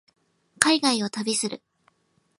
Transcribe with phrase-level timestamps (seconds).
[0.59, 1.61] 海外を旅する